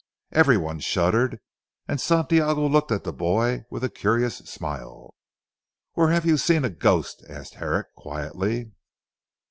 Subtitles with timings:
[0.31, 1.39] Everybody shuddered,
[1.87, 5.13] and Santiago looked at the boy with a curious smile.
[5.93, 8.71] "Where have you seen a ghost?" asked Herrick quietly.